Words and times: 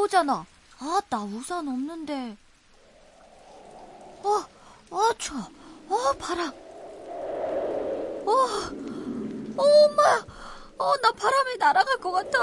오잖아. 0.00 0.46
아, 0.78 1.00
나 1.08 1.22
우산 1.22 1.68
없는데. 1.68 2.36
어, 4.22 4.44
어, 4.90 5.12
추워. 5.18 5.40
어, 5.88 6.12
바람. 6.18 6.48
어, 8.26 8.32
어, 9.56 9.62
엄마야. 9.62 10.26
어, 10.78 10.96
나 10.98 11.10
바람에 11.12 11.56
날아갈 11.56 11.96
것 11.98 12.12
같아. 12.12 12.38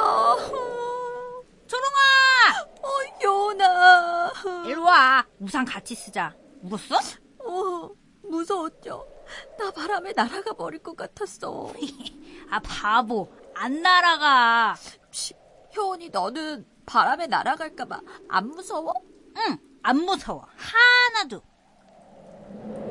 초롱아! 1.67 2.61
어, 2.81 2.89
요나. 3.23 4.31
일로 4.65 4.83
와. 4.83 5.25
우산 5.39 5.63
같이 5.65 5.95
쓰자. 5.95 6.35
울었어? 6.61 6.97
어, 7.39 7.89
무서웠죠. 8.23 9.07
나 9.57 9.71
바람에 9.71 10.13
날아가 10.13 10.53
버릴 10.53 10.81
것 10.83 10.95
같았어. 10.95 11.71
아, 12.49 12.59
바보. 12.59 13.31
안 13.55 13.81
날아가. 13.81 14.75
치, 15.75 15.79
효원이 15.79 16.09
너는 16.09 16.65
바람에 16.85 17.27
날아갈까봐 17.27 17.99
안 18.29 18.47
무서워? 18.47 18.93
응, 19.37 19.57
안 19.83 19.97
무서워. 19.97 20.47
하나도. 20.55 21.41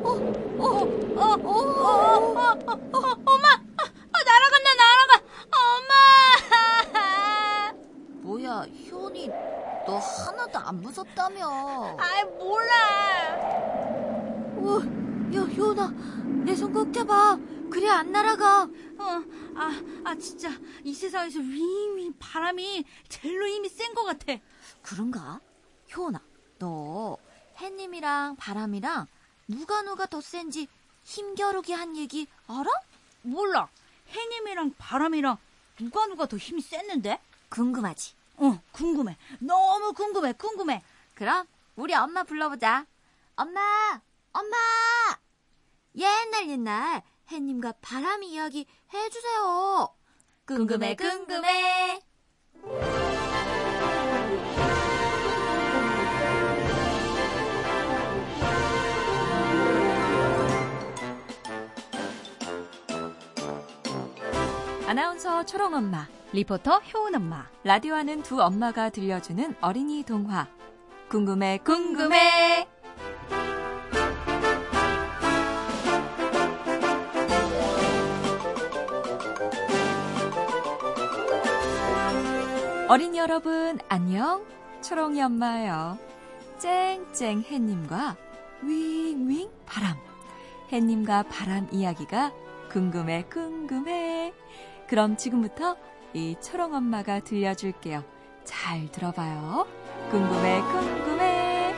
어, 0.02 0.10
어, 0.10 0.66
어, 0.66 1.24
어, 1.24 1.24
어, 1.24 1.54
어, 1.54 2.52
어, 2.52 2.72
어, 2.72 3.16
엄마! 3.24 3.48
아, 3.48 4.18
날아간다, 4.24 4.74
날아가! 4.76 5.12
엄마! 5.56 5.92
뭐야, 8.22 8.66
효원이 8.90 9.28
너 9.86 9.96
하나도 9.98 10.58
안 10.58 10.80
무섭다며. 10.82 11.96
아이, 11.98 12.22
몰라. 12.24 12.74
어, 14.56 14.80
야, 15.34 15.40
효원아, 15.40 15.90
내 16.44 16.52
손 16.54 16.72
꼭 16.72 16.92
잡아. 16.92 17.36
그래, 17.70 17.88
안 17.88 18.12
날아가. 18.12 18.62
어, 18.62 19.22
아, 19.56 19.82
아, 20.04 20.14
진짜, 20.16 20.50
이 20.84 20.92
세상에서 20.94 21.40
윙윙 21.40 22.14
바람이 22.18 22.84
제일로 23.08 23.46
힘이 23.46 23.68
센 23.68 23.94
것 23.94 24.04
같아. 24.04 24.34
그런가? 24.82 25.40
효원아, 25.94 26.20
너 26.58 27.16
햇님이랑 27.60 28.36
바람이랑 28.36 29.06
누가 29.48 29.82
누가 29.82 30.06
더 30.06 30.20
센지 30.20 30.68
힘겨루기 31.04 31.72
한 31.72 31.96
얘기 31.96 32.26
알아? 32.46 32.68
몰라. 33.22 33.68
해님이랑 34.08 34.74
바람이랑 34.78 35.36
누가 35.78 36.06
누가 36.06 36.26
더 36.26 36.36
힘이 36.36 36.60
셌는데? 36.62 37.18
궁금하지? 37.48 38.14
어, 38.36 38.60
궁금해. 38.72 39.16
너무 39.38 39.92
궁금해, 39.92 40.32
궁금해. 40.32 40.82
그럼 41.14 41.46
우리 41.76 41.94
엄마 41.94 42.22
불러보자. 42.24 42.86
엄마, 43.36 44.00
엄마. 44.32 44.56
옛날 45.96 46.48
옛날 46.48 47.02
햇님과 47.30 47.74
바람이 47.80 48.32
이야기 48.32 48.66
해주세요. 48.92 49.88
궁금해, 50.46 50.96
궁금해. 50.96 52.00
아나운서 64.86 65.44
초롱엄마, 65.46 66.06
리포터 66.32 66.78
효은 66.78 67.14
엄마. 67.14 67.48
라디오 67.64 67.94
하는 67.94 68.22
두 68.22 68.40
엄마가 68.42 68.90
들려주는 68.90 69.56
어린이 69.60 70.02
동화. 70.02 70.46
궁금해, 71.08 71.58
궁금해. 71.64 72.68
어린이 82.94 83.18
여러분, 83.18 83.80
안녕. 83.88 84.46
초롱이 84.80 85.20
엄마예요. 85.20 85.98
쨍쨍 86.60 87.42
햇님과 87.42 88.16
윙윙 88.62 89.50
바람. 89.66 89.96
햇님과 90.70 91.24
바람 91.24 91.66
이야기가 91.72 92.32
궁금해, 92.70 93.24
궁금해. 93.24 94.32
그럼 94.86 95.16
지금부터 95.16 95.76
이 96.12 96.36
초롱 96.40 96.72
엄마가 96.72 97.18
들려줄게요. 97.18 98.04
잘 98.44 98.88
들어봐요. 98.92 99.66
궁금해, 100.12 100.60
궁금해. 100.60 101.74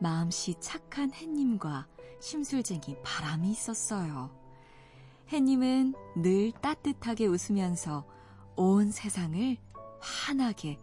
마음씨 0.00 0.56
착한 0.60 1.12
햇님과 1.12 1.86
심술쟁이 2.20 2.96
바람이 3.04 3.50
있었어요. 3.50 4.30
햇님은 5.30 5.94
늘 6.16 6.52
따뜻하게 6.52 7.26
웃으면서 7.26 8.04
온 8.56 8.90
세상을 8.90 9.56
환하게 10.00 10.78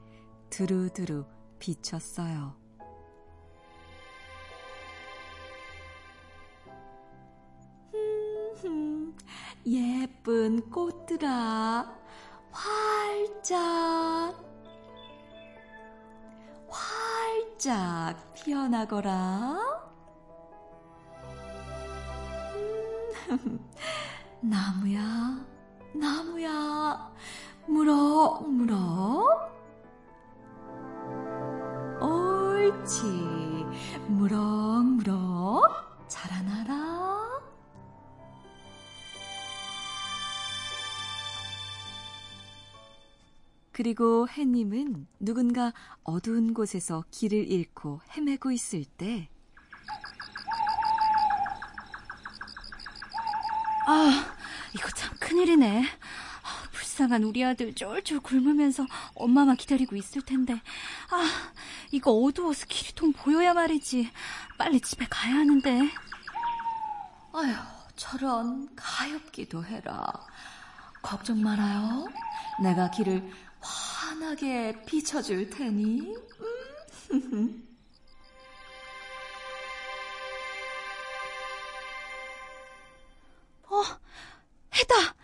두루두루 0.50 1.26
비췄어요. 1.60 2.56
예쁜 9.66 10.70
꽃들아, 10.70 11.94
활짝, 12.52 14.47
활짝 17.58 18.34
피어나거라. 18.36 19.58
음, 23.30 23.60
나무야, 24.42 25.44
나무야, 25.94 27.12
물어. 27.66 29.50
옳지. 32.00 33.66
무럭무럭 34.08 35.64
자라나라. 36.08 37.42
그리고 43.78 44.28
해님은 44.28 45.06
누군가 45.20 45.72
어두운 46.04 46.56
곳에서 46.56 47.04
길을 47.12 47.48
잃고 47.48 48.02
헤매고 48.10 48.52
있을 48.52 48.86
때 48.86 49.30
아, 53.86 54.36
이거 54.74 54.90
참 54.90 55.16
큰일이네. 55.20 55.84
아, 55.84 56.70
불쌍한 56.72 57.22
우리 57.22 57.46
아들 57.46 57.76
쫄쫄 57.76 58.22
굶으면서 58.22 58.84
엄마만 59.14 59.56
기다리고 59.56 59.96
있을 59.96 60.24
텐데. 60.24 60.54
아, 61.12 61.52
이거 61.92 62.12
어두워서 62.12 62.66
길이 62.66 62.96
통 62.96 63.14
보여야 63.14 63.54
말이지. 63.54 64.12
빨리 64.58 64.82
집에 64.82 65.06
가야 65.08 65.36
하는데. 65.36 65.82
아휴, 67.32 67.54
저런 67.96 68.76
가엾기도 68.76 69.64
해라. 69.64 70.12
걱정 71.04 71.42
말아요. 71.42 72.08
내가 72.64 72.90
길을 72.90 73.47
환하게 73.60 74.84
비춰줄 74.86 75.50
테니. 75.50 76.16
음. 77.12 77.64
어, 83.70 83.84
해다! 84.76 85.16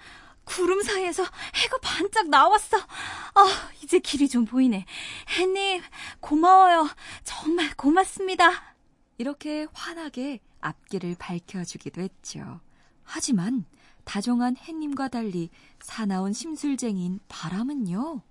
구름 0.44 0.84
사이에서 0.84 1.24
해가 1.24 1.78
반짝 1.82 2.30
나왔어. 2.30 2.78
아, 2.78 3.72
이제 3.82 4.00
길이 4.00 4.28
좀 4.28 4.46
보이네. 4.46 4.86
해님, 5.38 5.82
고마워요. 6.20 6.88
정말 7.24 7.74
고맙습니다. 7.76 8.76
이렇게 9.18 9.68
환하게 9.74 10.42
앞길을 10.60 11.16
밝혀주기도 11.18 12.02
했죠. 12.02 12.60
하지만 13.04 13.66
다정한 14.04 14.58
해님과 14.58 15.08
달리 15.08 15.50
사나운 15.82 16.34
심술쟁이인 16.34 17.20
바람은요. 17.30 18.22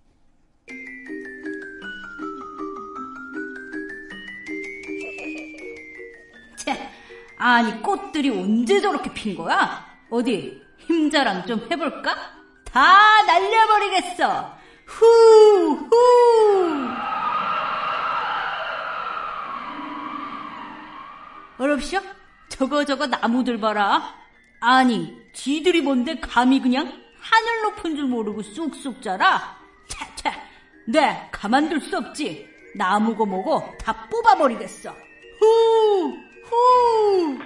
채, 6.56 6.90
아니 7.36 7.82
꽃들이 7.82 8.30
언제 8.30 8.80
저렇게 8.80 9.12
핀 9.12 9.36
거야? 9.36 9.84
어디 10.10 10.62
힘자랑 10.78 11.46
좀 11.46 11.66
해볼까? 11.70 12.14
다 12.64 13.22
날려버리겠어. 13.22 14.56
후 14.86 15.06
후. 15.90 16.88
어렵쇼? 21.58 22.00
저거 22.48 22.84
저거 22.84 23.06
나무들 23.06 23.58
봐라. 23.58 24.14
아니, 24.60 25.16
지들이 25.32 25.80
뭔데 25.80 26.18
감히 26.20 26.60
그냥 26.60 26.86
하늘 27.20 27.62
높은 27.62 27.96
줄 27.96 28.06
모르고 28.06 28.42
쑥쑥 28.42 29.02
자라? 29.02 29.61
네, 30.86 31.28
가만둘 31.30 31.80
수 31.80 31.96
없지. 31.96 32.48
나무고 32.74 33.26
뭐고 33.26 33.76
다 33.78 34.08
뽑아버리겠어. 34.08 34.90
후! 34.90 36.18
후! 36.44 37.38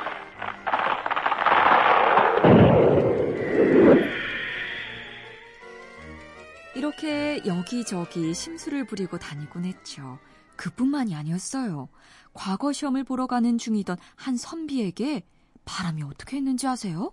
이렇게 6.74 7.40
여기저기 7.46 8.34
심술을 8.34 8.84
부리고 8.84 9.18
다니곤 9.18 9.64
했죠. 9.64 10.18
그뿐만이 10.56 11.14
아니었어요. 11.14 11.88
과거 12.32 12.72
시험을 12.72 13.04
보러 13.04 13.26
가는 13.26 13.56
중이던 13.58 13.96
한 14.14 14.36
선비에게 14.36 15.22
바람이 15.64 16.02
어떻게 16.02 16.36
했는지 16.36 16.66
아세요? 16.66 17.12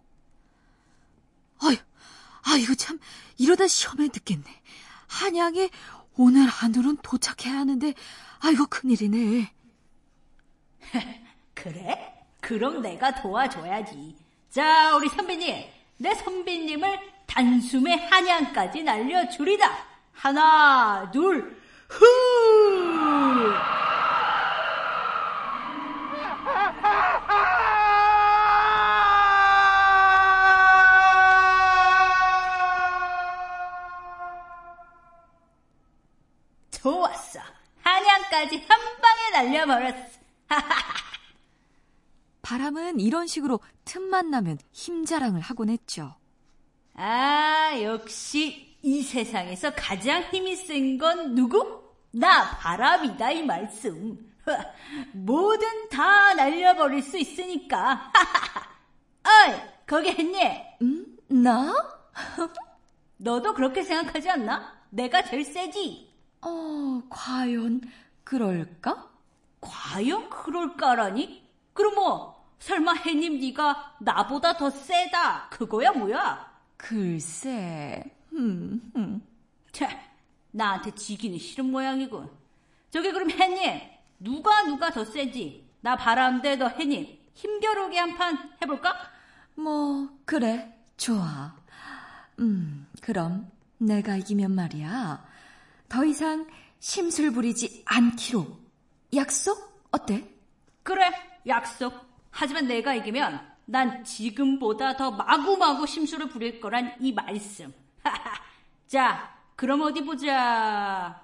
아유, 1.62 1.78
아, 2.44 2.58
이거 2.58 2.76
참, 2.76 3.00
이러다 3.38 3.68
시험에 3.68 4.06
늦겠네. 4.06 4.44
한양에 5.08 5.70
오늘 6.16 6.48
안으론 6.62 6.98
도착해야 7.02 7.60
하는데, 7.60 7.94
아, 8.40 8.50
이거 8.52 8.66
큰일이네. 8.66 9.52
그래? 11.54 12.26
그럼 12.42 12.82
내가 12.82 13.14
도와줘야지. 13.22 14.16
자, 14.50 14.96
우리 14.96 15.10
선배님. 15.10 15.66
내 15.98 16.14
선배님을 16.14 17.00
단숨에 17.26 17.96
한양까지 18.10 18.84
날려주리다. 18.84 19.72
하나, 20.12 21.10
둘, 21.12 21.58
후! 21.88 22.06
날려버렸어. 39.44 40.06
바람은 42.42 43.00
이런 43.00 43.28
식으로 43.28 43.60
틈만 43.86 44.30
나면 44.30 44.58
힘자랑을 44.72 45.40
하곤 45.42 45.70
했죠. 45.70 46.16
아, 46.96 47.72
역시 47.82 48.78
이 48.82 49.02
세상에서 49.02 49.72
가장 49.76 50.24
힘이 50.24 50.56
센 50.56 50.98
건 50.98 51.36
누구? 51.36 51.82
나 52.12 52.50
바람이다 52.58 53.32
이 53.32 53.44
말씀. 53.44 54.18
뭐든 55.14 55.90
다 55.90 56.34
날려버릴 56.34 57.02
수 57.02 57.18
있으니까. 57.18 58.12
어이, 59.26 59.56
거기 59.88 60.10
했니? 60.10 60.38
음? 60.82 61.18
나? 61.30 61.74
너도 63.18 63.54
그렇게 63.54 63.82
생각하지 63.84 64.30
않나? 64.30 64.82
내가 64.90 65.24
제일 65.24 65.46
세지. 65.46 66.12
어, 66.42 67.02
과연 67.10 67.82
그럴까? 68.26 69.10
과연 69.64 70.30
그럴까라니? 70.30 71.44
그럼 71.74 71.96
뭐 71.96 72.46
설마 72.60 72.94
해님 72.94 73.40
네가 73.40 73.96
나보다 74.00 74.56
더 74.58 74.70
세다 74.70 75.50
그거야 75.50 75.92
뭐야? 75.92 76.52
글쎄, 76.78 78.04
음, 78.34 78.92
음. 78.96 79.22
차, 79.72 79.88
나한테 80.52 80.92
지기는 80.92 81.38
싫은 81.40 81.66
모양이군. 81.72 82.30
저기 82.92 83.12
그럼 83.12 83.30
해님 83.32 83.80
누가 84.20 84.64
누가 84.64 84.92
더 84.92 85.04
세지? 85.06 85.66
나 85.82 85.96
바람대 85.96 86.58
너 86.58 86.68
해님 86.68 87.18
힘겨루기 87.34 87.98
한 87.98 88.16
판 88.16 88.38
해볼까? 88.62 88.96
뭐, 89.56 90.10
그래, 90.26 90.78
좋아. 90.98 91.56
음, 92.40 92.88
그럼 93.02 93.50
내가 93.78 94.18
이기면 94.18 94.52
말이야. 94.54 95.26
더 95.90 96.06
이상 96.06 96.48
심술 96.80 97.32
부리지 97.32 97.84
않기로. 97.86 98.63
약속? 99.16 99.88
어때? 99.92 100.28
그래 100.82 101.10
약속. 101.48 101.94
하지만 102.32 102.68
내가 102.68 102.94
이기면 102.96 103.54
난 103.66 104.04
지금보다 104.04 104.98
더 104.98 105.12
마구마구 105.12 105.86
심술을 105.86 106.30
부릴 106.30 106.60
거란 106.60 106.96
이 107.00 107.14
말씀. 107.14 107.74
자, 108.88 109.38
그럼 109.56 109.82
어디 109.82 110.04
보자. 110.04 111.22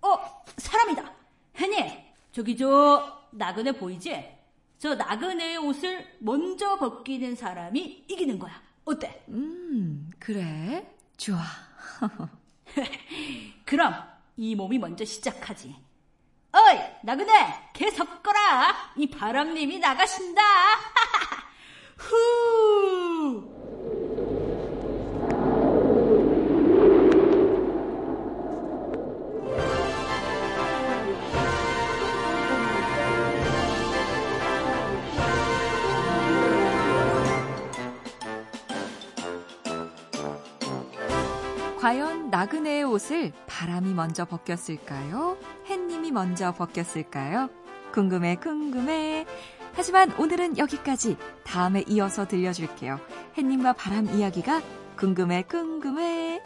어, 0.00 0.44
사람이다. 0.56 1.12
해니, 1.56 2.04
저기 2.32 2.56
저 2.56 3.26
나그네 3.30 3.72
보이지? 3.72 4.38
저 4.78 4.94
나그네의 4.94 5.58
옷을 5.58 6.16
먼저 6.20 6.76
벗기는 6.78 7.34
사람이 7.34 8.04
이기는 8.08 8.38
거야. 8.38 8.60
어때? 8.84 9.24
음, 9.28 10.10
그래, 10.18 10.94
좋아. 11.16 11.40
그럼 13.64 13.94
이 14.36 14.54
몸이 14.54 14.78
먼저 14.78 15.04
시작하지. 15.04 15.76
어이, 16.52 16.78
나그네, 17.02 17.70
개 17.72 17.90
섞어라. 17.90 18.92
이 18.96 19.08
바람님이 19.08 19.78
나가신다. 19.78 20.42
후. 21.96 23.51
과연 41.82 42.30
나그네의 42.30 42.84
옷을 42.84 43.32
바람이 43.48 43.92
먼저 43.92 44.24
벗겼을까요? 44.24 45.36
햇님이 45.66 46.12
먼저 46.12 46.52
벗겼을까요? 46.52 47.50
궁금해, 47.92 48.36
궁금해. 48.36 49.26
하지만 49.74 50.12
오늘은 50.12 50.58
여기까지. 50.58 51.16
다음에 51.42 51.82
이어서 51.88 52.28
들려줄게요. 52.28 53.00
햇님과 53.36 53.72
바람 53.72 54.08
이야기가 54.08 54.62
궁금해, 54.96 55.42
궁금해. 55.42 56.40